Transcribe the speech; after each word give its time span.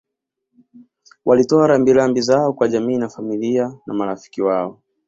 walitoa 1.25 1.67
rambi 1.67 1.93
rambi 1.93 2.21
zao 2.21 2.53
kwa 2.53 2.67
jamii 2.67 3.07
familia 3.07 3.77
na 3.85 3.93
marafiki 3.93 4.41
wao 4.41 4.81